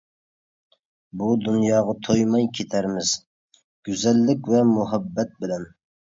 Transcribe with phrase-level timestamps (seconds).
[1.21, 3.13] بۇ دۇنياغا تويماي كېتەرمىز،
[3.91, 5.71] گۈزەللىك ۋە مۇھەببەت بىلەن.